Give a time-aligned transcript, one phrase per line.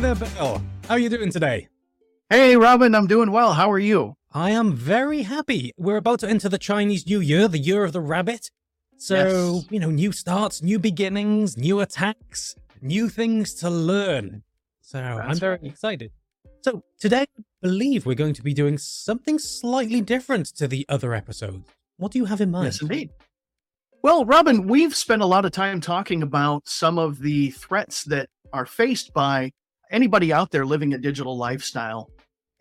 [0.00, 0.28] there, Bill.
[0.38, 1.68] Oh, how are you doing today?
[2.30, 3.52] Hey, Robin, I'm doing well.
[3.52, 4.16] How are you?
[4.32, 5.72] I am very happy.
[5.76, 8.50] We're about to enter the Chinese New Year, the year of the rabbit.
[8.96, 9.14] So,
[9.56, 9.66] Yes.
[9.70, 14.42] you know, new starts, new beginnings, new attacks, new things to learn.
[14.80, 16.12] So, I'm very excited.
[16.62, 21.14] So, today, I believe we're going to be doing something slightly different to the other
[21.14, 21.66] episodes.
[21.96, 22.66] What do you have in mind?
[22.66, 23.10] Yes, indeed.
[24.02, 28.30] Well, Robin, we've spent a lot of time talking about some of the threats that
[28.52, 29.52] are faced by
[29.90, 32.10] anybody out there living a digital lifestyle.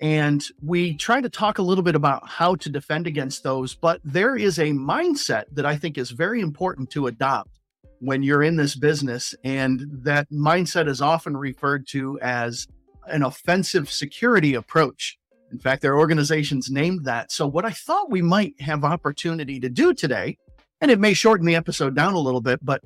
[0.02, 3.76] And we try to talk a little bit about how to defend against those.
[3.76, 7.60] But there is a mindset that I think is very important to adopt
[8.00, 9.36] when you're in this business.
[9.44, 12.68] And that mindset is often referred to as
[13.08, 15.18] an offensive security approach.
[15.52, 17.32] In fact, there are organizations named that.
[17.32, 20.38] So, what I thought we might have opportunity to do today,
[20.80, 22.84] and it may shorten the episode down a little bit, but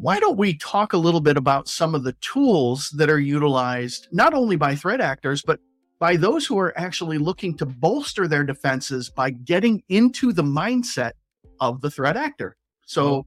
[0.00, 4.08] why don't we talk a little bit about some of the tools that are utilized
[4.12, 5.60] not only by threat actors, but
[5.98, 11.12] by those who are actually looking to bolster their defenses by getting into the mindset
[11.60, 12.56] of the threat actor.
[12.86, 13.26] So,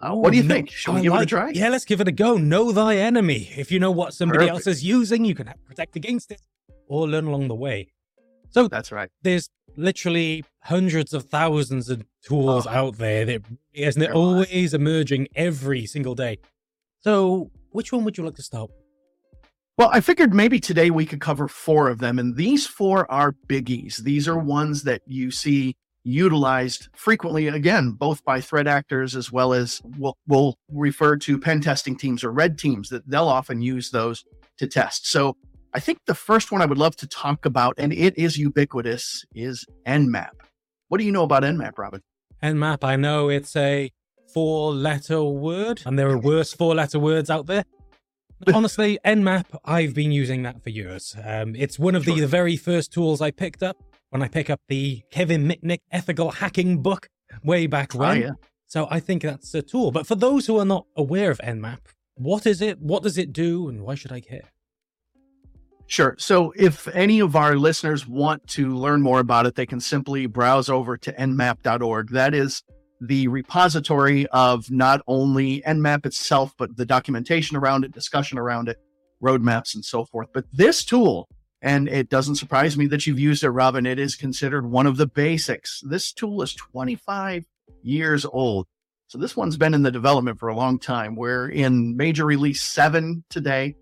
[0.00, 0.70] uh, what do you no- think?
[0.70, 1.50] Should we give it a try?
[1.50, 2.38] Yeah, let's give it a go.
[2.38, 3.50] Know thy enemy.
[3.54, 6.40] If you know what somebody else is using, you can protect against it
[6.88, 7.92] or learn along the way.
[8.48, 9.10] So, That's right.
[9.22, 12.70] there's literally hundreds of thousands of tools Oh.
[12.70, 16.38] out there that isn't it always emerging every single day.
[17.00, 18.70] So, which one would you like to start?
[19.76, 22.18] Well, I figured maybe today we could cover four of them.
[22.18, 23.96] And these four are biggies.
[23.98, 29.52] These are ones that you see utilized frequently, again, both by threat actors as well
[29.52, 33.90] as we'll, we'll refer to pen testing teams or red teams that they'll often use
[33.90, 34.22] those
[34.58, 35.10] to test.
[35.10, 35.36] So
[35.72, 39.24] I think the first one I would love to talk about, and it is ubiquitous,
[39.34, 40.30] is Nmap.
[40.88, 42.02] What do you know about Nmap, Robin?
[42.42, 43.90] Nmap, I know it's a
[44.32, 47.64] four letter word, and there are worse four letter words out there.
[48.54, 51.16] Honestly, Nmap, I've been using that for years.
[51.24, 53.76] Um, it's one of the, the very first tools I picked up
[54.10, 57.08] when I pick up the Kevin Mitnick ethical hacking book
[57.42, 58.10] way back when.
[58.10, 58.32] Oh, yeah.
[58.66, 59.90] So I think that's a tool.
[59.90, 61.78] But for those who are not aware of Nmap,
[62.16, 62.80] what is it?
[62.80, 63.68] What does it do?
[63.68, 64.50] And why should I care?
[65.86, 66.16] Sure.
[66.18, 70.26] So if any of our listeners want to learn more about it, they can simply
[70.26, 72.10] browse over to nmap.org.
[72.10, 72.62] That is
[73.00, 78.78] the repository of not only Nmap itself, but the documentation around it, discussion around it,
[79.22, 80.28] roadmaps, and so forth.
[80.32, 81.28] But this tool,
[81.60, 84.96] and it doesn't surprise me that you've used it, Robin, it is considered one of
[84.96, 85.82] the basics.
[85.84, 87.44] This tool is 25
[87.82, 88.66] years old.
[89.08, 91.14] So this one's been in the development for a long time.
[91.14, 93.76] We're in major release seven today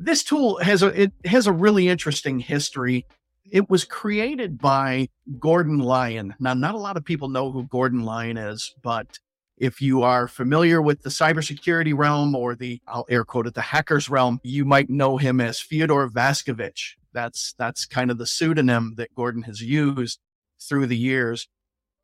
[0.00, 3.06] this tool has a it has a really interesting history.
[3.50, 6.34] It was created by Gordon Lyon.
[6.40, 9.18] Now, not a lot of people know who Gordon Lyon is, but
[9.58, 13.60] if you are familiar with the cybersecurity realm or the I'll air quote it the
[13.60, 16.94] hackers realm, you might know him as Fyodor Vaskovich.
[17.12, 20.18] That's that's kind of the pseudonym that Gordon has used
[20.60, 21.46] through the years.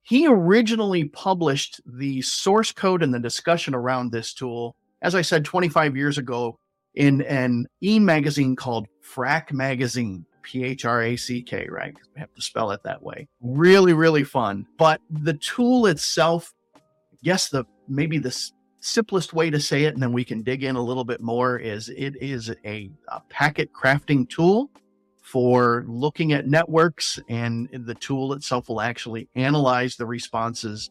[0.03, 5.45] He originally published the source code and the discussion around this tool, as I said,
[5.45, 6.59] 25 years ago
[6.97, 11.95] in an e magazine called Phrack Magazine, P H R A C K, right?
[12.15, 13.29] We have to spell it that way.
[13.41, 14.67] Really, really fun.
[14.79, 16.53] But the tool itself,
[17.21, 18.37] yes, the maybe the
[18.81, 21.59] simplest way to say it, and then we can dig in a little bit more,
[21.59, 24.71] is it is a, a packet crafting tool
[25.23, 30.91] for looking at networks, and the tool itself will actually analyze the responses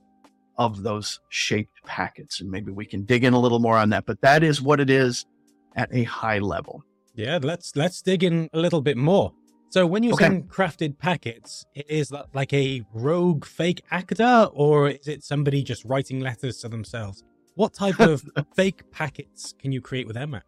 [0.58, 2.42] of those shaped packets.
[2.42, 4.06] And maybe we can dig in a little more on that.
[4.06, 5.26] But that is what it is
[5.76, 6.84] at a high level.
[7.16, 9.34] Yeah, let's let's dig in a little bit more.
[9.70, 10.26] So when you Okay.
[10.26, 15.64] send crafted packets, i- is that like a rogue fake actor, or is it somebody
[15.64, 17.24] just writing letters to themselves?
[17.56, 18.24] What type of
[18.56, 20.42] fake packets can you create with Nmap?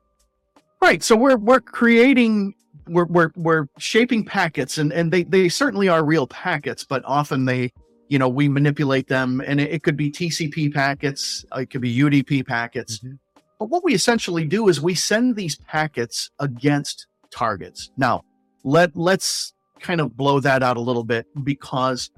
[0.81, 1.01] Right.
[1.03, 2.53] So we're we're creating
[2.87, 7.45] we're we're we're shaping packets and and they they certainly are real packets, but often
[7.45, 7.71] they
[8.09, 11.93] you know we manipulate them and it, it could be TCP packets, it could be
[11.97, 12.99] UDP packets.
[12.99, 13.15] Mm-hmm.
[13.59, 17.91] But what we essentially do is we send these packets against targets.
[17.97, 18.23] Now,
[18.63, 22.09] let let's kind of blow that out a little bit because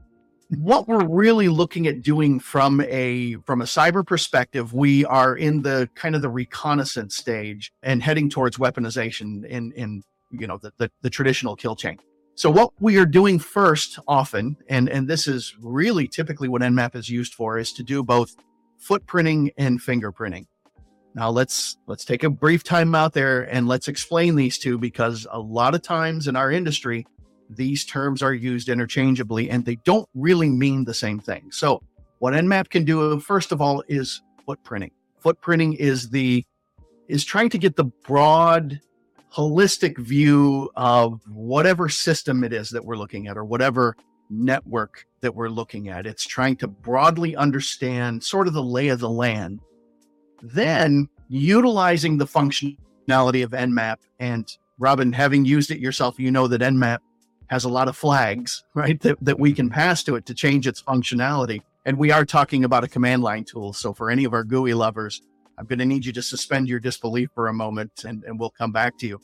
[0.50, 5.62] what we're really looking at doing from a from a cyber perspective, we are in
[5.62, 10.74] the kind of the reconnaissance stage and heading towards weaponization in in you know the
[10.78, 11.98] the, the traditional kill chain.
[12.36, 16.96] So what we are doing first often, and and this is really typically what Nmap
[16.96, 18.36] is used for, is to do both
[18.82, 20.46] footprinting and fingerprinting.
[21.16, 25.28] Now let's let's take a brief time out there and let's explain these two because
[25.32, 27.06] a lot of times in our industry
[27.50, 31.52] these terms are used interchangeably and they don't really mean the same thing.
[31.52, 31.82] So
[32.20, 34.92] what Nmap can do first of all is footprinting.
[35.24, 36.46] Footprinting is the
[37.08, 38.80] is trying to get the broad
[39.34, 43.96] holistic view of whatever system it is that we're looking at or whatever
[44.30, 46.06] network that we're looking at.
[46.06, 49.60] It's trying to broadly understand sort of the lay of the land.
[50.42, 56.62] Then utilizing the functionality of Nmap and Robin, having used it yourself, you know that
[56.62, 57.00] Nmap
[57.48, 59.00] has a lot of flags, right?
[59.02, 61.62] That, that we can pass to it to change its functionality.
[61.86, 63.74] And we are talking about a command line tool.
[63.74, 65.22] So for any of our GUI lovers,
[65.58, 68.52] I'm going to need you to suspend your disbelief for a moment and, and we'll
[68.52, 69.20] come back to you.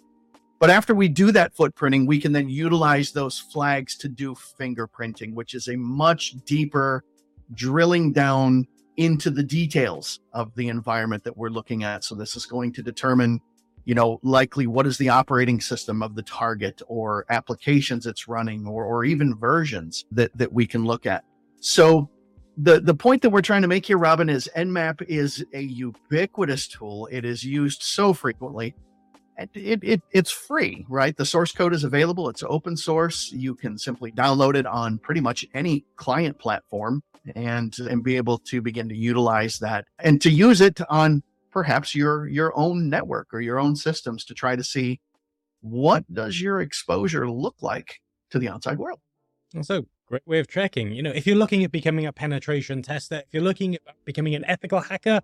[0.60, 5.34] But after we do that footprinting, we can then utilize those flags to do fingerprinting,
[5.34, 7.04] which is a much deeper
[7.54, 12.04] drilling down into the details of the environment that we're looking at.
[12.04, 13.40] So this is going to determine,
[13.86, 18.66] you know, likely what is the operating system of the target or applications it's running
[18.66, 21.24] or, or even versions that, that we can look at.
[21.60, 22.10] So
[22.58, 26.68] the, the point that we're trying to make here, Robin, is Nmap is a ubiquitous
[26.68, 27.08] tool.
[27.12, 28.76] It is used so frequently
[29.38, 31.16] it, it, it's free, right?
[31.16, 32.30] The source code is available.
[32.30, 33.32] It's open source.
[33.32, 37.04] You can simply download it on pretty much any client platform
[37.36, 41.96] and, and be able to begin to utilize that and to use it on perhaps
[41.96, 45.00] your, your own network or your own systems to try to see
[45.62, 49.00] what does your exposure look like to the outside world.
[49.62, 50.92] So great way of tracking.
[50.92, 54.36] You know, if you're looking at becoming a penetration tester, if you're looking at becoming
[54.36, 55.22] an ethical hacker,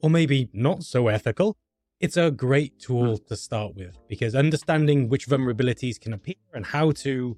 [0.00, 1.56] or maybe not so ethical,
[2.00, 6.90] it's a great tool to start with because understanding which vulnerabilities can appear and how
[6.90, 7.36] to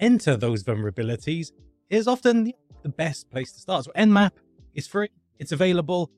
[0.00, 1.52] enter those vulnerabilities
[1.88, 3.84] is often the best place to start.
[3.84, 4.32] So Nmap
[4.74, 6.10] is free, it's available.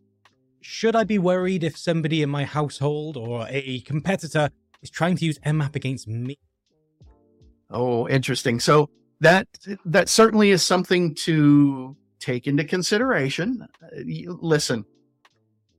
[0.63, 4.49] Should I be worried if somebody in my household or a competitor
[4.81, 6.39] is trying to use Nmap against me?
[7.71, 8.59] Oh, interesting.
[8.59, 8.89] So
[9.21, 9.47] that
[9.85, 13.67] that certainly is something to take into consideration.
[13.83, 14.03] Uh,
[14.41, 14.85] listen,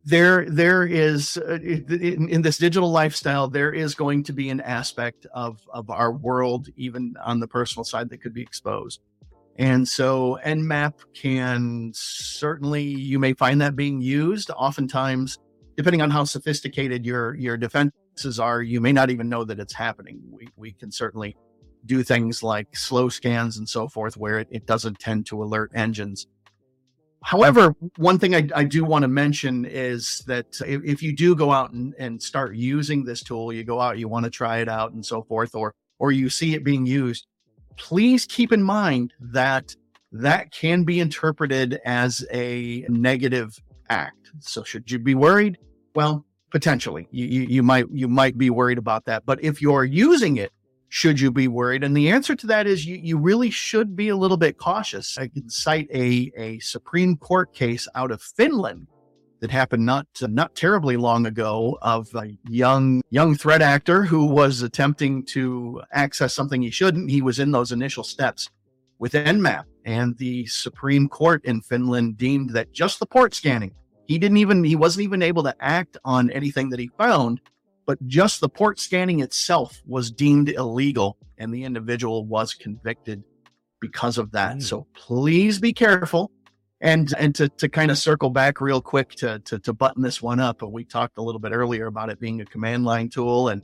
[0.06, 4.60] there there is uh, in, in, this digital lifestyle there is going to be an
[4.62, 9.02] aspect of of our world even on the personal side that could be exposed.
[9.58, 14.50] And so nmap can certainly you may find that being used.
[14.52, 15.38] Oftentimes
[15.78, 19.74] depending on how sophisticated your your defenses are you may not even know that it's
[19.74, 20.20] happening.
[20.30, 21.38] We, we can certainly
[21.86, 25.72] do things like slow scans and so forth where it, it doesn't tend to alert
[25.76, 26.28] engines
[27.24, 31.36] However, one thing I, I do want to mention is that if, if you do
[31.36, 34.58] go out and, and start using this tool, you go out, you want to try
[34.58, 37.26] it out and so forth, or or you see it being used,
[37.78, 39.74] please keep in mind that
[40.12, 43.58] that can be interpreted as a negative
[43.90, 44.32] act.
[44.42, 45.58] So should you be worried?
[45.96, 47.08] Well, potentially.
[47.12, 49.26] You, you, you might you might be worried about that.
[49.26, 50.52] But if you're using it
[50.94, 51.84] should you be worried?
[51.84, 55.18] And the answer to that is you, you really should be a little bit cautious.
[55.18, 58.86] I can cite a, a Supreme Court case out of Finland
[59.40, 64.62] that happened not not terribly long ago of a young young threat actor who was
[64.62, 67.10] attempting to access something he shouldn't.
[67.10, 68.52] He was in those initial steps
[69.00, 73.74] with Nmap, and the Supreme Court in Finland deemed that just the port scanning.
[74.06, 77.42] He didn't even he wasn't even able to act on anything that he found
[77.86, 83.24] but just the port scanning itself was deemed illegal and the individual was convicted
[83.82, 84.58] because of that.
[84.58, 84.64] Mm.
[84.64, 86.32] So please be careful.
[86.80, 90.22] And and to, to kind of circle back real quick to, to to button this
[90.22, 93.48] one up, we talked a little bit earlier about it being a command line tool,
[93.50, 93.62] and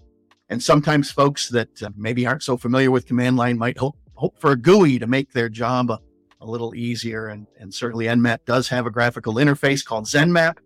[0.47, 4.39] and sometimes folks that uh, maybe aren't so familiar with command line might hope hope
[4.39, 5.99] for a GUI to make their job a,
[6.39, 7.27] a little easier.
[7.27, 10.59] And and certainly Nmap does have a graphical interface called ZenMap,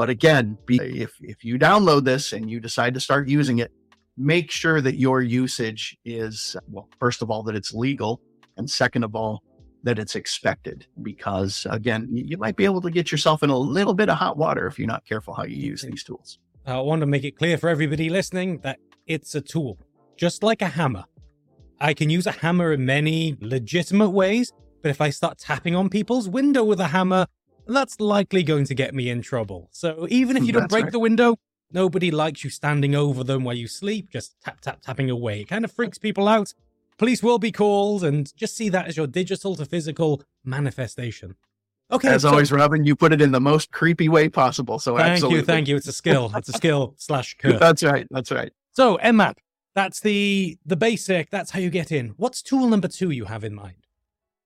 [0.00, 3.70] but again, be, if, if you download this and you decide to start using it,
[4.16, 8.18] make sure that your usage is, well, first of all, that it's legal.
[8.56, 9.42] And second of all,
[9.82, 13.92] that it's expected because again, you might be able to get yourself in a little
[13.92, 16.38] bit of hot water if you're not careful how you use these tools.
[16.64, 19.76] I want to make it clear for everybody listening that it's a tool,
[20.16, 21.04] just like a hammer.
[21.78, 25.90] I can use a hammer in many legitimate ways, but if I start tapping on
[25.90, 27.26] people's window with a hammer,
[27.66, 29.68] that's likely going to get me in trouble.
[29.72, 30.92] So even if you don't break right.
[30.92, 31.36] the window,
[31.72, 35.40] nobody likes you standing over them while you sleep, just tap, tap, tapping away.
[35.40, 36.54] It kind of freaks people out.
[36.98, 41.34] Police will be called, and just see that as your digital to physical manifestation.
[41.90, 42.08] Okay.
[42.08, 44.78] As so, always, Robin, you put it in the most creepy way possible.
[44.78, 45.38] So thank absolutely.
[45.38, 45.76] you, thank you.
[45.76, 46.30] It's a skill.
[46.34, 47.58] It's a skill slash curse.
[47.58, 48.06] That's right.
[48.10, 48.52] That's right.
[48.72, 49.36] So Nmap,
[49.74, 51.30] that's the the basic.
[51.30, 52.10] That's how you get in.
[52.16, 53.86] What's tool number two you have in mind?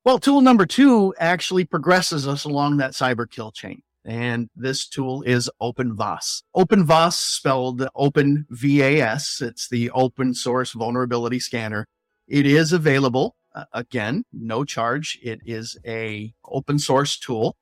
[0.05, 3.83] Well, tool number two actually progresses us along that cyber kill chain.
[4.05, 6.43] And this tool is OpenVAS.
[6.55, 9.41] OpenVAS spelled Open VAS.
[9.41, 11.87] It's the open source vulnerability scanner.
[12.29, 13.35] It is available.
[13.55, 15.19] Uh, again, no charge.
[15.23, 17.57] It is a open source tool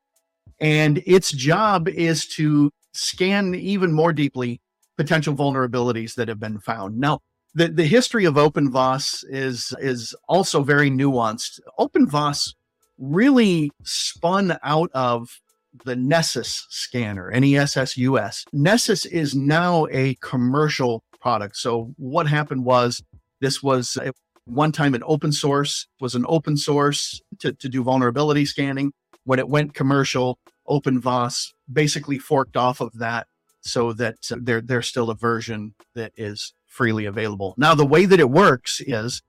[0.59, 4.61] and its job is to scan even more deeply
[4.97, 6.99] potential vulnerabilities that have been found.
[6.99, 7.21] Now,
[7.55, 11.61] the, the history of OpenVAS is is also very nuanced.
[11.79, 12.55] OpenVAS
[12.99, 15.41] really spun out of
[15.85, 18.45] the Nessus scanner, NESSUS.
[18.53, 21.57] Nessus is now a commercial product.
[21.57, 23.03] So what happened was
[23.41, 23.99] this was
[24.45, 28.93] one time an open source was an open source to, to do vulnerability scanning.
[29.25, 33.27] When it went commercial, OpenVAS basically forked off of that
[33.61, 37.55] so that uh, there, there's still a version that is freely available.
[37.57, 39.23] Now, the way that it works is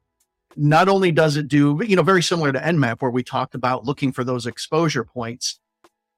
[0.56, 3.86] not only does it do, you know, very similar to Nmap, where we talked about
[3.86, 5.60] looking for those exposure points,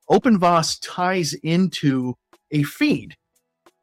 [0.10, 2.16] OpenVAS ties into
[2.52, 3.16] a feed.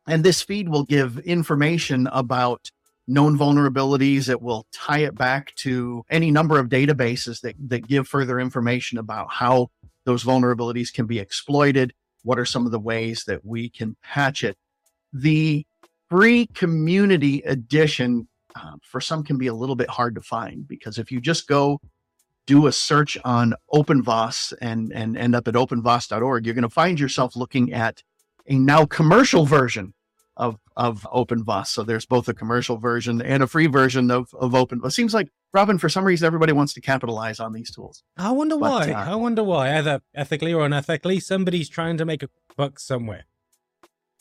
[0.06, 2.70] And this feed will give information about
[3.08, 4.28] known vulnerabilities.
[4.28, 8.98] It will tie it back to any number of databases that, that give further information
[8.98, 9.70] about how
[10.04, 11.92] those vulnerabilities can be exploited.
[12.22, 14.56] What are some of the ways that we can patch it?
[15.12, 15.66] The
[16.12, 20.98] free community edition uh, for some can be a little bit hard to find because
[20.98, 21.80] if you just go
[22.46, 27.00] do a search on OpenVAS and, and end up at openvas.org, you're going to find
[27.00, 28.02] yourself looking at
[28.46, 29.94] a now commercial version
[30.36, 31.68] of, of OpenVAS.
[31.68, 34.88] So there's both a commercial version and a free version of, of OpenVAS.
[34.88, 38.02] It seems like, Robin, for some reason, everybody wants to capitalize on these tools.
[38.18, 38.92] I wonder but, why.
[38.92, 43.24] Uh, I wonder why, either ethically or unethically, somebody's trying to make a buck somewhere.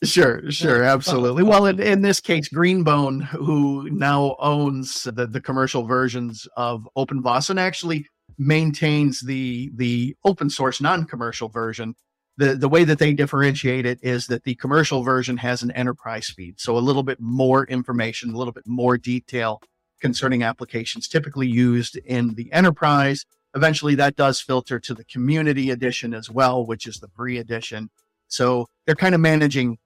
[0.03, 1.43] Sure, sure, absolutely.
[1.43, 7.49] Well, in, in this case, Greenbone, who now owns the, the commercial versions of OpenVAS
[7.49, 11.93] and actually maintains the the open source non-commercial version,
[12.37, 16.27] the, the way that they differentiate it is that the commercial version has an enterprise
[16.35, 16.59] feed.
[16.59, 19.61] So a little bit more information, a little bit more detail
[19.99, 23.25] concerning applications typically used in the enterprise.
[23.55, 27.91] Eventually that does filter to the community edition as well, which is the free edition.
[28.27, 29.77] So they're kind of managing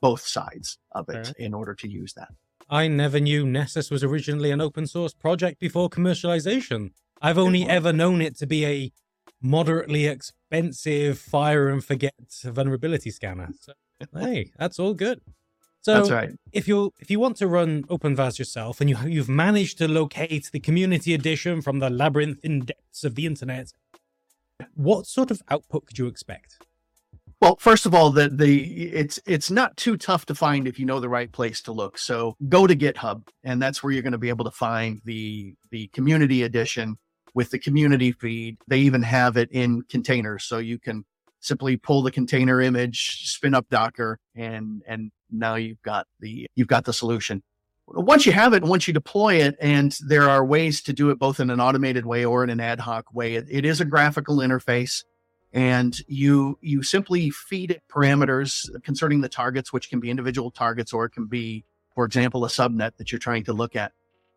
[0.00, 2.28] both sides of it in order to use that.
[2.68, 6.90] I never knew Nessus was originally an open source project before commercialization.
[7.22, 8.92] I've only ever known it to be a
[9.40, 13.50] moderately expensive fire and forget vulnerability scanner.
[13.60, 13.72] So,
[14.18, 15.20] hey, that's all good.
[15.82, 16.30] So that's right.
[16.50, 20.50] If you if you want to run OpenVAS yourself and you you've managed to locate
[20.52, 23.70] the community edition from the labyrinthine depths of the internet,
[24.74, 26.58] what sort of output could you expect?
[27.40, 30.86] Well, first of all, the the it's it's not too tough to find if you
[30.86, 31.98] know the right place to look.
[31.98, 35.54] So go to GitHub, and that's where you're going to be able to find the
[35.70, 36.96] the community edition
[37.34, 38.56] with the community feed.
[38.66, 41.04] They even have it in containers, so you can
[41.40, 46.68] simply pull the container image, spin up Docker, and and now you've got the you've
[46.68, 47.42] got the solution.
[47.86, 51.18] Once you have it, once you deploy it, and there are ways to do it
[51.18, 53.34] both in an automated way or in an ad hoc way.
[53.34, 55.04] it, it is a graphical interface
[55.56, 60.92] and you you simply feed it parameters concerning the targets which can be individual targets
[60.92, 63.92] or it can be for example a subnet that you're trying to look at.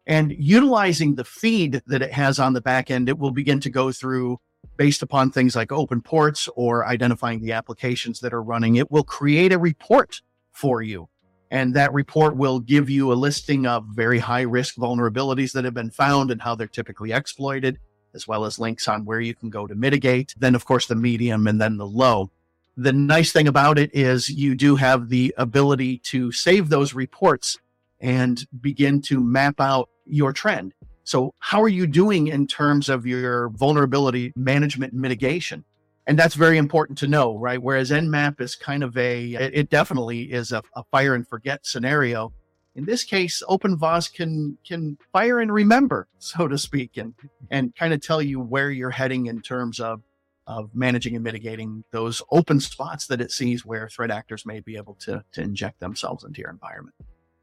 [0.08, 3.70] And utilizing the feed that it has on the back end it will begin to
[3.70, 4.40] go through
[4.78, 8.78] based upon things like open ports or identifying the applications that are running.
[8.78, 10.22] It will create a report
[10.54, 11.10] for you.
[11.52, 15.74] And that report will give you a listing of very high risk vulnerabilities that have
[15.74, 17.78] been found and how they're typically exploited
[18.14, 20.36] as well as links on where you can go to mitigate.
[20.38, 22.30] Then, of course, the medium and then the low.
[22.78, 27.58] The nice thing about it is you do have the ability to save those reports
[28.00, 30.74] and begin to map out your trend.
[31.04, 35.66] So, how are you doing in terms of your vulnerability management mitigation?
[36.08, 37.62] And that's very important to know, right?
[37.62, 42.32] Whereas Nmap is kind of a, it definitely is a, a fire and forget scenario
[42.76, 47.14] in this case, OpenVAS can can fire and remember, so to speak, and
[47.52, 50.02] and kind of tell you where you're heading in terms of
[50.48, 54.78] of managing and mitigating those open spots that it sees where threat actors may be
[54.78, 56.96] able to to inject themselves into your environment.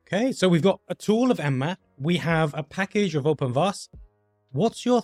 [0.06, 1.78] Okay, so we've got a tool of Nmap.
[1.98, 3.88] We have a package of OpenVAS.
[4.52, 5.02] What's your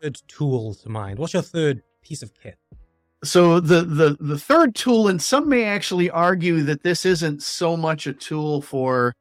[0.00, 1.18] third tool to mind?
[1.18, 2.56] What's your third piece of kit?
[3.24, 7.76] So the the the third tool, and some may actually argue that this isn't so
[7.76, 9.14] much a tool for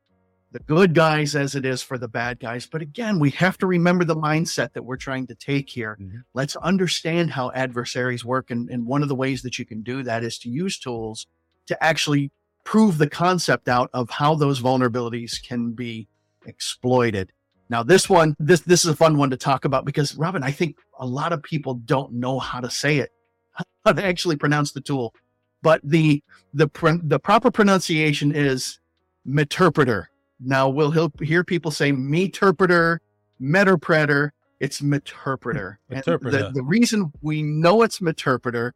[0.57, 2.65] the good guys as it is for the bad guys.
[2.65, 5.97] But again, we have to remember the mindset that we're trying to take here.
[5.99, 6.19] Mm-hmm.
[6.33, 8.49] Let's understand how adversaries work.
[8.49, 11.27] And, and one of the ways that you can do that is to use tools
[11.67, 12.31] to actually
[12.63, 16.07] prove the concept out of how those vulnerabilities can be
[16.45, 17.31] exploited.
[17.69, 20.51] Now, this one, this this is a fun one to talk about because Robin, I
[20.51, 23.11] think a lot of people don't know how to say it,
[23.85, 25.13] how to actually pronounce the tool.
[25.61, 26.23] But the
[26.53, 26.69] the
[27.03, 28.79] the proper pronunciation is
[29.27, 30.05] meterpreter
[30.39, 32.99] now we'll hear people say meterpreter,
[33.41, 34.31] meterpreter.
[34.59, 35.77] It's meterpreter.
[35.91, 36.31] meterpreter.
[36.31, 38.71] The, the reason we know it's meterpreter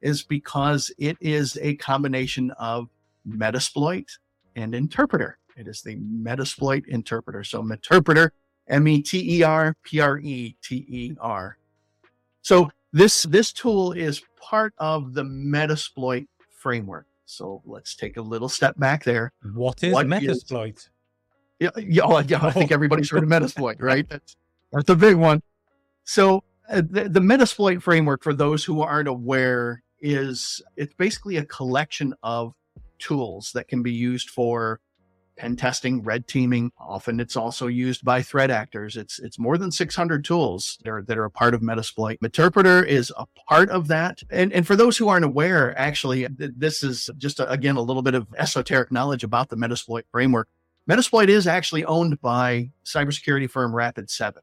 [0.00, 2.88] is because it is a combination of
[3.28, 4.06] Metasploit
[4.56, 5.38] and interpreter.
[5.56, 7.44] It is the Metasploit interpreter.
[7.44, 8.30] So Meterpreter,
[8.68, 11.58] M E T E R P R E T E R.
[12.42, 17.06] So this this tool is part of the Metasploit framework.
[17.26, 19.32] So let's take a little step back there.
[19.54, 20.76] What is what Metasploit?
[20.76, 20.90] Is,
[21.60, 24.08] yeah, yeah, oh, yeah, I think everybody's heard of Metasploit, right?
[24.08, 24.36] That's
[24.72, 25.42] that's a big one.
[26.04, 31.44] So uh, the, the Metasploit framework, for those who aren't aware, is it's basically a
[31.44, 32.54] collection of
[32.98, 34.80] tools that can be used for
[35.38, 36.70] pen testing, red teaming.
[36.78, 38.96] Often it's also used by threat actors.
[38.96, 42.18] It's it's more than 600 tools that are, that are a part of Metasploit.
[42.18, 44.22] Meterpreter is a part of that.
[44.30, 48.02] And, and for those who aren't aware, actually, this is just, a, again, a little
[48.02, 50.48] bit of esoteric knowledge about the Metasploit framework.
[50.88, 54.38] Metasploit is actually owned by cybersecurity firm Rapid7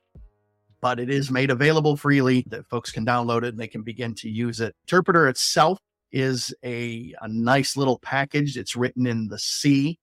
[0.86, 4.14] but it is made available freely that folks can download it and they can begin
[4.14, 4.76] to use it.
[4.88, 5.80] Meterpreter itself
[6.12, 8.56] is a, a nice little package.
[8.56, 9.98] It's written in the C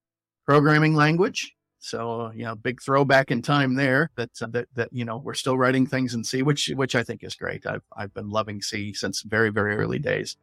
[0.45, 1.55] programming language.
[1.79, 5.35] So, you know, big throwback in time there that, uh, that, that, you know, we're
[5.35, 7.65] still writing things in C, which, which I think is great.
[7.65, 10.35] I've, I've been loving C since very, very early days.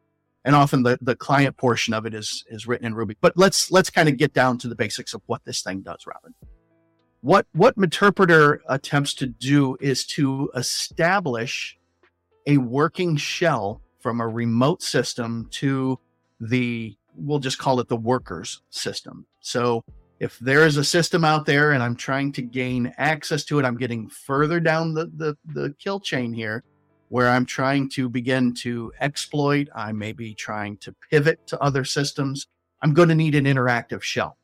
[0.44, 3.70] And often the, the client portion of it is, is written in Ruby, but let's,
[3.70, 6.34] let's kind of get down to the basics of what this thing does, Robin.
[7.20, 11.78] What, what Meterpreter attempts to do is to establish
[12.46, 15.98] a working shell from a remote system to
[16.40, 19.26] the we'll just call it the workers system.
[19.40, 19.84] So
[20.20, 23.64] if there is a system out there and I'm trying to gain access to it,
[23.64, 26.64] I'm getting further down the, the, the kill chain here
[27.10, 29.68] where I'm trying to begin to exploit.
[29.74, 32.46] I may be trying to pivot to other systems.
[32.82, 34.38] I'm going to need an interactive shell.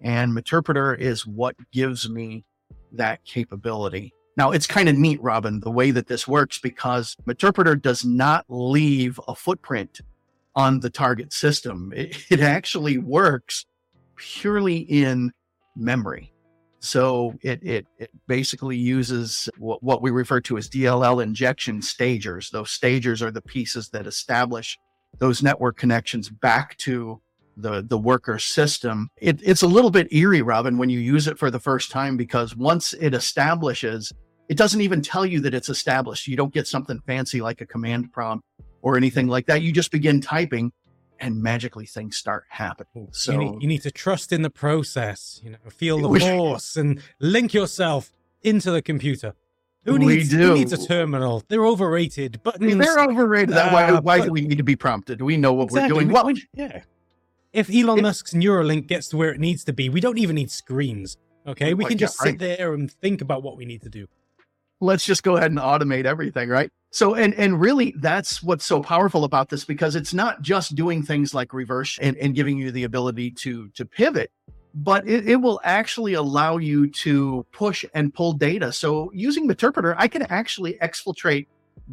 [0.00, 2.44] And Meterpreter is what gives me
[2.92, 4.14] that capability.
[4.36, 8.44] Now, it's kind of neat, Robin, the way that this works because Meterpreter does not
[8.48, 10.00] leave a footprint
[10.54, 11.92] on the target system.
[11.94, 13.66] It, it actually works
[14.14, 15.32] purely in
[15.74, 16.32] memory.
[16.80, 22.50] So it, it, it basically uses what, what we refer to as DLL injection stagers.
[22.50, 24.78] Those stagers are the pieces that establish
[25.18, 27.20] those network connections back to
[27.56, 29.10] the, the worker system.
[29.20, 32.16] It, it's a little bit eerie, Robin, when you use it for the first time,
[32.16, 34.12] because once it establishes,
[34.48, 36.28] it doesn't even tell you that it's established.
[36.28, 38.46] You don't get something fancy like a command prompt
[38.82, 39.62] or anything like that.
[39.62, 40.72] You just begin typing
[41.20, 43.08] and magically things start happening.
[43.12, 46.76] So you need, you need to trust in the process, you know, feel the force
[46.76, 49.34] and link yourself into the computer.
[49.84, 51.42] Who needs, who needs a terminal?
[51.48, 52.40] They're overrated.
[52.42, 53.56] But they're overrated.
[53.56, 55.22] Uh, why, why but, do we need to be prompted?
[55.22, 55.94] We know what exactly.
[55.94, 56.12] we're doing.
[56.12, 56.82] Well, yeah.
[57.54, 60.36] If Elon it, Musk's Neuralink gets to where it needs to be, we don't even
[60.36, 61.16] need screens.
[61.46, 64.06] Okay, we can just sit there and think about what we need to do
[64.80, 66.70] let's just go ahead and automate everything, right?
[66.90, 71.02] So, and and really, that's what's so powerful about this because it's not just doing
[71.02, 74.30] things like reverse and, and giving you the ability to to pivot,
[74.74, 78.72] but it, it will actually allow you to push and pull data.
[78.72, 81.46] So, using Meterpreter, I can actually exfiltrate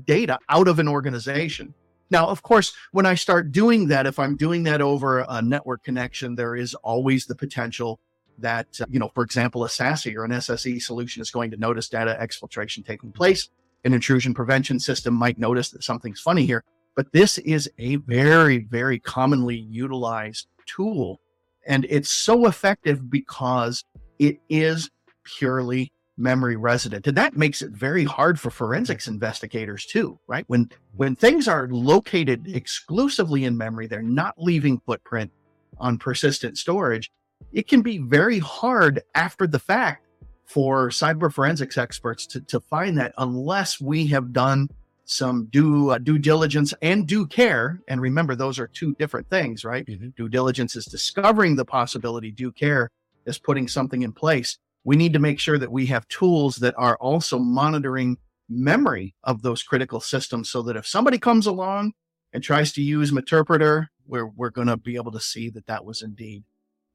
[0.06, 1.74] data out of an organization.
[2.12, 5.84] Now, of course, when I start doing that, if I'm doing that over a network
[5.84, 8.00] connection, there is always the potential
[8.38, 11.58] that, uh, you know, for example, a SASE or an SSE solution is going to
[11.58, 13.50] notice data exfiltration taking place.
[13.86, 16.64] An intrusion prevention system might notice that something's funny here,
[16.96, 21.22] but this is a very, very commonly utilized tool.
[21.68, 23.86] And it's so effective because
[24.20, 24.90] it is
[25.24, 27.08] purely memory resident.
[27.08, 30.46] And that makes it very hard for forensics investigators too, right?
[30.48, 35.32] When when things are located exclusively in memory, they're not leaving footprint
[35.78, 37.12] on persistent storage
[37.52, 40.05] it can be very hard after the fact
[40.46, 44.70] for cyber forensics experts to, to find that unless we have done
[45.06, 49.64] some due uh, due diligence and due care and remember those are two different things
[49.64, 50.10] right mm-hmm.
[50.18, 52.90] due diligence is discovering the possibility due care
[53.26, 56.76] is putting something in place we need to make sure that we have tools that
[56.78, 61.94] are also monitoring memory of those critical systems so that if somebody comes along
[62.32, 65.84] and tries to use Meterpreter, we're, we're going to be able to see that that
[65.84, 66.44] was indeed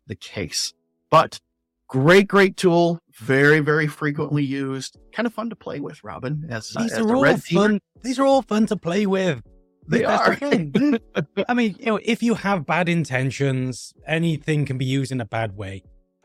[0.07, 0.73] the case.
[1.11, 1.41] But
[1.91, 6.47] great, great tool, very, very frequently used, kind of fun to play with, Robin.
[6.49, 7.81] As these as are all fun.
[8.03, 9.43] These are all fun to play with.
[9.89, 10.39] They are.
[11.49, 15.27] I mean, you know, if you have bad intentions, anything can be used in a
[15.27, 15.83] bad way.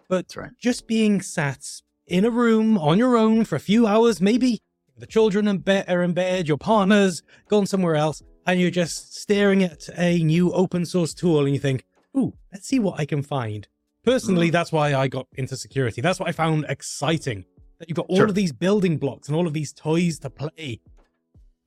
[0.08, 0.52] But right.
[0.62, 1.66] just being sat
[2.06, 4.62] in a room on your own for a few hours, maybe
[4.96, 9.90] the children are in bed, your partner's gone somewhere else, and you're just staring at
[9.98, 11.84] a new open source tool and you think,
[12.16, 13.68] ooh, let's see what I can find.
[14.06, 14.52] Personally, mm.
[14.52, 16.02] that's why I got into security.
[16.02, 17.46] That's what I found exciting.
[17.80, 18.28] That you've got all sure.
[18.28, 20.80] of these building blocks and all of these toys to play.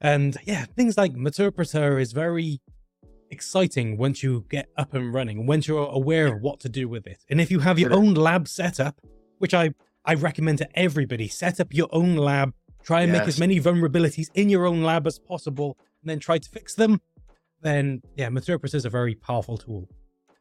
[0.01, 2.61] And yeah, things like Meterpreter is very
[3.31, 7.07] exciting once you get up and running, once you're aware of what to do with
[7.07, 7.25] it.
[7.29, 9.01] And if you have your own lab setup,
[9.39, 9.75] which I,
[10.05, 13.21] I recommend to everybody, set up your own lab, try and yes.
[13.21, 16.75] make as many vulnerabilities in your own lab as possible, and then try to fix
[16.75, 17.01] them,
[17.61, 19.89] then yeah, Meterpreter is a very powerful tool.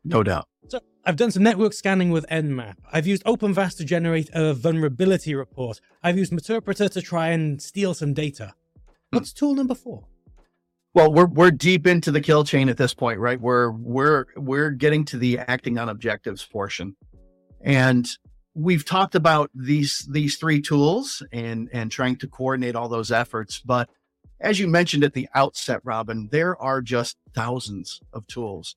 [0.06, 0.48] No doubt.
[0.70, 2.76] So I've done some network scanning with Nmap.
[2.92, 5.80] I've used OpenVAS to generate a vulnerability report.
[6.04, 8.54] I've used Meterpreter to try and steal some data.
[9.12, 10.04] What's tool number four?
[10.94, 13.40] Well, we're we're deep into the kill chain at this point, right?
[13.40, 16.96] We're we're we're getting to the acting on objectives portion.
[17.62, 18.08] And
[18.54, 23.62] we've talked about these these three tools and and trying to coordinate all those efforts,
[23.64, 23.90] but
[24.40, 28.76] as you mentioned at the outset, Robin, there are just thousands of tools.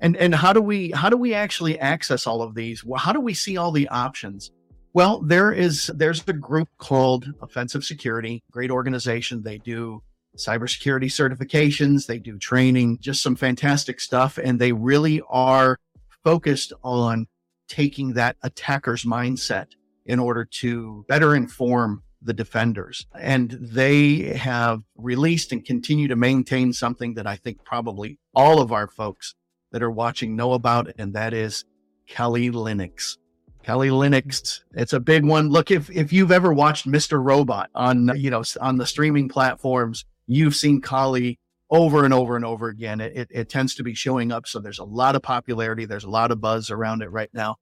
[0.00, 2.84] And and how do we how do we actually access all of these?
[2.96, 4.50] How do we see all the options?
[4.94, 9.42] Well, there is there's a group called Offensive Security, great organization.
[9.42, 10.02] They do
[10.36, 14.38] cybersecurity certifications, they do training, just some fantastic stuff.
[14.38, 15.78] And they really are
[16.24, 17.26] focused on
[17.68, 19.66] taking that attacker's mindset
[20.06, 23.06] in order to better inform the defenders.
[23.14, 28.72] And they have released and continue to maintain something that I think probably all of
[28.72, 29.34] our folks
[29.72, 31.64] that are watching know about, and that is
[32.10, 33.16] Kali Linux.
[33.64, 35.50] Kali Linux, it's a big one.
[35.50, 37.22] Look, if if you've ever watched Mr.
[37.22, 41.38] Robot on you know on the streaming platforms, you've seen Kali
[41.70, 43.00] over and over and over again.
[43.00, 45.84] It, it, it tends to be showing up, so there's a lot of popularity.
[45.84, 47.56] There's a lot of buzz around it right now.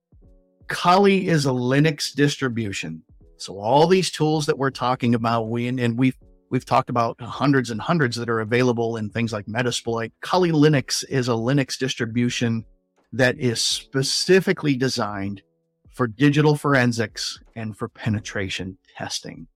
[0.69, 3.03] Kali is a Linux distribution.
[3.38, 6.16] So all these tools that we're talking about, we and we've
[6.57, 10.11] we've talked about hundreds and hundreds that are available in things like Metasploit.
[10.23, 12.64] Kali Linux is a Linux distribution
[13.12, 15.42] that is specifically designed
[15.90, 19.47] for digital forensics and for penetration testing.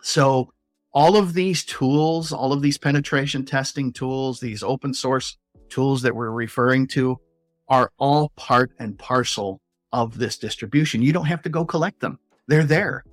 [0.00, 0.50] So
[0.94, 5.36] all of these tools, all of these penetration testing tools, these open source
[5.68, 7.20] tools that we're referring to
[7.68, 9.60] are all part and parcel
[9.92, 11.02] of this distribution.
[11.02, 12.18] You don't have to go collect them.
[12.48, 13.04] They're there.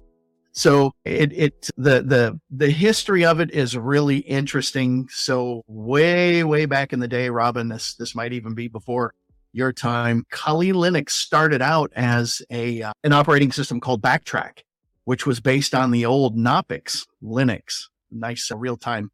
[0.58, 5.08] So it it the the the history of it is really interesting.
[5.12, 9.13] So way way back in the day, Robin, this this might even be before
[9.54, 10.26] your time.
[10.32, 14.63] Kali Linux started out as a uh, an operating system called Backtrack,
[15.04, 19.12] which was based on the old Knoppix Linux, nice uh, real time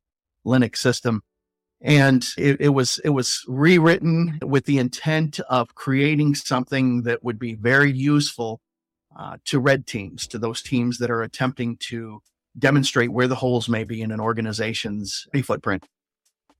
[0.47, 1.23] Linux system.
[1.81, 7.37] And it, it was it was rewritten with the intent of creating something that would
[7.37, 8.61] be very useful
[9.15, 12.21] uh, to red teams, to those teams that are attempting to
[12.57, 15.87] demonstrate where the holes may be in an organization's footprint.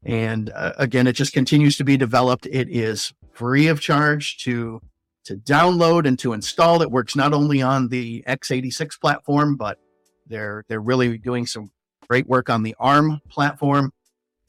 [0.05, 2.45] And uh, again, it just continues to be developed.
[2.47, 4.81] It is free of charge to
[5.25, 6.81] to download and to install.
[6.81, 9.79] It works not only on the x86 platform, but
[10.27, 11.71] they're they're really doing some
[12.07, 13.93] great work on the ARM platform,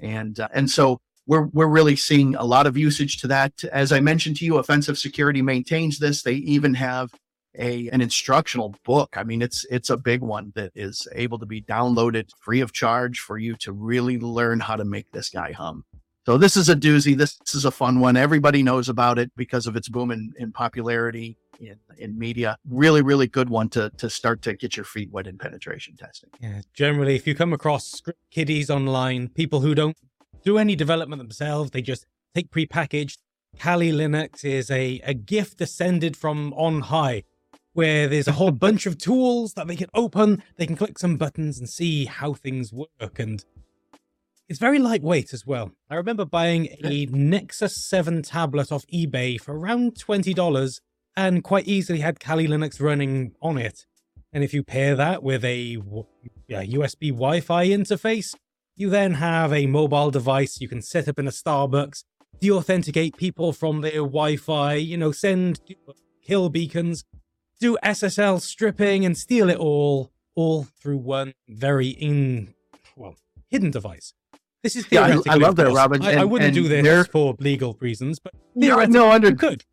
[0.01, 3.63] and uh, and so we're we're really seeing a lot of usage to that.
[3.65, 6.23] As I mentioned to you, Offensive Security maintains this.
[6.23, 7.11] They even have
[7.59, 9.15] a an instructional book.
[9.17, 12.73] I mean, it's it's a big one that is able to be downloaded free of
[12.73, 15.85] charge for you to really learn how to make this guy hum.
[16.27, 17.15] So this is a doozy.
[17.17, 18.17] This, this is a fun one.
[18.17, 22.57] Everybody knows about it because of its boom in, in popularity in, in media.
[22.67, 26.31] Really, really good one to to start to get your feet wet in penetration testing.
[26.41, 29.97] Yeah, generally, if you come across kiddies online, people who don't
[30.45, 33.19] do any development themselves, they just take prepackaged.
[33.59, 37.23] Kali Linux is a, a gift descended from on high
[37.75, 40.43] where there's a whole bunch of tools that they can open.
[40.57, 43.19] They can click some buttons and see how things work.
[43.19, 43.45] And
[44.49, 45.73] it's very lightweight as well.
[45.91, 50.81] I remember buying a Nexus 7 tablet off eBay for around $20
[51.17, 53.87] and quite easily had Kali Linux running on it.
[54.33, 55.77] And if you pair that with a
[56.51, 58.35] USB Wi Fi interface,
[58.77, 62.03] you then have a mobile device you can set up in a Starbucks,
[62.41, 65.61] deauthenticate people from their Wi Fi, you know, send
[66.27, 67.05] kill beacons,
[67.65, 72.53] do SSL stripping and steal it all, all through one very in
[72.95, 73.17] well
[73.49, 74.13] hidden device.
[74.63, 76.03] This is yeah, I, I love that, Robin.
[76.03, 79.65] I, and, I wouldn't do this for legal reasons, but no, no, under good.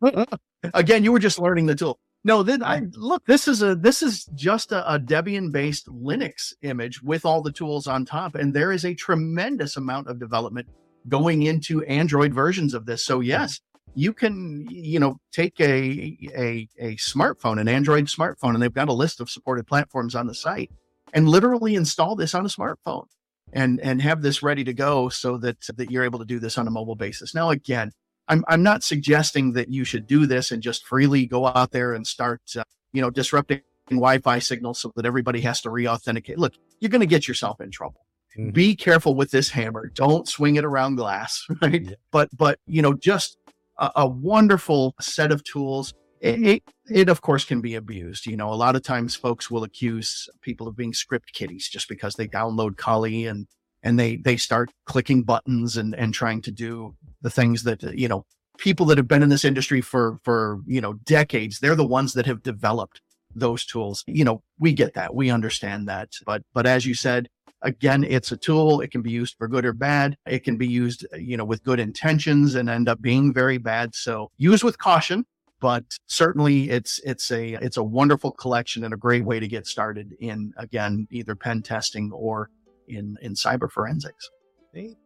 [0.74, 1.98] Again, you were just learning the tool.
[2.24, 3.24] No, then I look.
[3.26, 7.52] This is a this is just a, a Debian based Linux image with all the
[7.52, 10.68] tools on top, and there is a tremendous amount of development
[11.08, 13.04] going into Android versions of this.
[13.04, 13.60] So yes,
[13.94, 18.88] you can you know take a, a a smartphone an android smartphone and they've got
[18.88, 20.70] a list of supported platforms on the site
[21.12, 23.06] and literally install this on a smartphone
[23.52, 26.58] and and have this ready to go so that that you're able to do this
[26.58, 27.90] on a mobile basis now again
[28.28, 31.94] i'm i'm not suggesting that you should do this and just freely go out there
[31.94, 36.52] and start uh, you know disrupting wi-fi signals so that everybody has to re-authenticate look
[36.80, 38.04] you're going to get yourself in trouble
[38.38, 38.52] Mhm.
[38.52, 39.90] be careful with this hammer.
[39.94, 41.82] Don't swing it around glass, right?
[41.82, 41.94] Yeah.
[42.12, 43.38] But but you know, just
[43.78, 45.94] a, a wonderful set of tools.
[46.20, 48.26] It, it it of course can be abused.
[48.26, 51.88] You know, a lot of times folks will accuse people of being script kiddies just
[51.88, 53.46] because they download Kali and
[53.82, 58.08] and they they start clicking buttons and and trying to do the things that you
[58.08, 58.24] know
[58.58, 61.60] people that have been in this industry for for you know decades.
[61.60, 63.00] They're the ones that have developed
[63.34, 64.04] those tools.
[64.06, 65.14] You know, we get that.
[65.14, 66.10] We understand that.
[66.24, 67.28] But but as you said,
[67.62, 68.80] again, it's a tool.
[68.80, 70.16] It can be used for good or bad.
[70.26, 73.58] It can be used, uh, you know, with good intentions and end up being very
[73.58, 73.94] bad.
[73.94, 75.24] So use with caution.
[75.60, 79.66] But certainly it's it's a it's a wonderful collection and a great way to get
[79.66, 82.48] started in again either pen testing or
[82.86, 84.30] in in cyber forensics.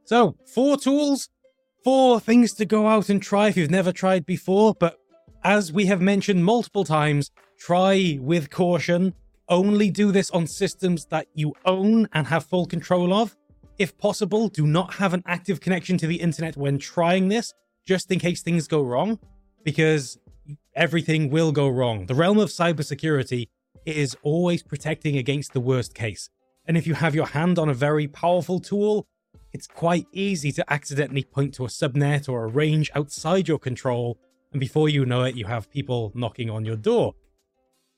[0.04, 1.28] So, four tools,
[1.84, 4.74] four things to go out and try if you've never tried before.
[4.78, 4.98] But
[5.44, 7.30] as we have mentioned multiple times,
[7.64, 9.14] try with caution.
[9.48, 13.36] Only do this on systems that you own and have full control of.
[13.78, 17.52] If possible, do not have an active connection to the internet when trying this,
[17.86, 19.18] just in case things go wrong,
[19.62, 20.18] because
[20.74, 22.06] everything will go wrong.
[22.06, 23.48] The realm of cybersecurity
[23.86, 26.30] is always protecting against the worst case.
[26.66, 29.06] And if you have your hand on a very powerful tool,
[29.52, 34.18] it's quite easy to accidentally point to a subnet or a range outside your control,
[34.52, 37.14] and before you know it, you have people knocking on your door.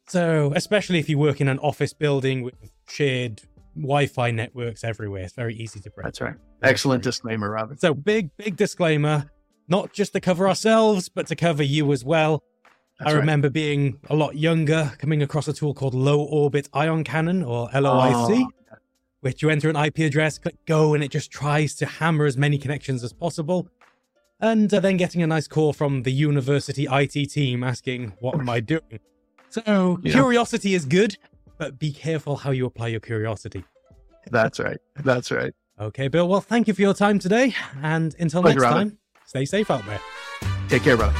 [0.07, 2.55] So, especially if you work in an office building with
[2.89, 3.43] shared
[3.77, 6.05] Wi Fi networks everywhere, it's very easy to break.
[6.05, 6.35] That's right.
[6.63, 7.79] Excellent disclaimer, Robin.
[7.79, 9.31] So, big, big disclaimer
[9.69, 12.43] not just to cover ourselves, but to cover you as well.
[12.99, 13.21] That's I right.
[13.21, 17.69] remember being a lot younger, coming across a tool called Low Orbit Ion Cannon or
[17.71, 18.77] LOIC Oh,
[19.21, 22.37] which you enter an IP address, click go, and it just tries to hammer as
[22.37, 23.67] many connections as possible.
[24.39, 28.51] And uh, then getting a nice call from the university IT team asking, What am
[28.51, 29.01] I doing?
[29.55, 30.13] So, Yeah.
[30.15, 31.17] curiosity is good,
[31.59, 33.63] but be careful how you apply your curiosity.
[34.33, 34.79] that's right.
[35.05, 35.53] That's right.
[35.79, 37.55] Okay, Bill, well, thank you for your time today.
[37.83, 38.91] And until Pleasure, next Robin.
[38.91, 40.01] time, stay safe out there.
[40.69, 41.15] Take care, brother.